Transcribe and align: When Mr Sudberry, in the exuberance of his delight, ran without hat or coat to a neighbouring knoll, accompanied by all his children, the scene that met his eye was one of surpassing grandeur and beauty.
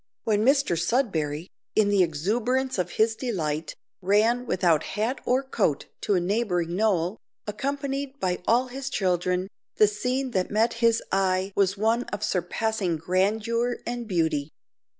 When 0.23 0.43
Mr 0.43 0.75
Sudberry, 0.75 1.45
in 1.75 1.89
the 1.89 2.01
exuberance 2.01 2.79
of 2.79 2.89
his 2.93 3.15
delight, 3.15 3.75
ran 4.01 4.47
without 4.47 4.81
hat 4.81 5.21
or 5.25 5.43
coat 5.43 5.85
to 6.01 6.15
a 6.15 6.19
neighbouring 6.19 6.75
knoll, 6.75 7.19
accompanied 7.45 8.19
by 8.19 8.41
all 8.47 8.69
his 8.69 8.89
children, 8.89 9.47
the 9.75 9.85
scene 9.87 10.31
that 10.31 10.49
met 10.49 10.73
his 10.81 11.03
eye 11.11 11.51
was 11.55 11.77
one 11.77 12.05
of 12.05 12.23
surpassing 12.23 12.97
grandeur 12.97 13.77
and 13.85 14.07
beauty. 14.07 14.49